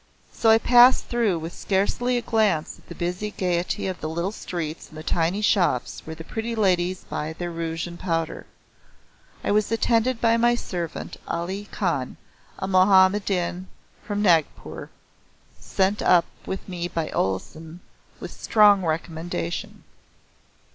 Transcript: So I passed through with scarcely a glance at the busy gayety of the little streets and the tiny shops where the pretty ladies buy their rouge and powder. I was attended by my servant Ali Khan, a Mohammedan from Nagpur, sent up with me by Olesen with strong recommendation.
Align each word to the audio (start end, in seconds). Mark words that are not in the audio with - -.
So 0.33 0.49
I 0.49 0.57
passed 0.57 1.05
through 1.05 1.37
with 1.37 1.53
scarcely 1.53 2.17
a 2.17 2.23
glance 2.23 2.79
at 2.79 2.89
the 2.89 2.95
busy 2.95 3.29
gayety 3.29 3.85
of 3.85 4.01
the 4.01 4.09
little 4.09 4.31
streets 4.31 4.89
and 4.89 4.97
the 4.97 5.03
tiny 5.03 5.41
shops 5.43 6.01
where 6.07 6.15
the 6.15 6.23
pretty 6.23 6.55
ladies 6.55 7.03
buy 7.03 7.33
their 7.33 7.51
rouge 7.51 7.85
and 7.85 7.99
powder. 7.99 8.47
I 9.43 9.51
was 9.51 9.71
attended 9.71 10.19
by 10.19 10.37
my 10.37 10.55
servant 10.55 11.17
Ali 11.27 11.65
Khan, 11.71 12.17
a 12.57 12.67
Mohammedan 12.67 13.67
from 14.03 14.23
Nagpur, 14.23 14.89
sent 15.59 16.01
up 16.01 16.25
with 16.47 16.67
me 16.67 16.87
by 16.87 17.11
Olesen 17.11 17.79
with 18.19 18.31
strong 18.31 18.83
recommendation. 18.83 19.83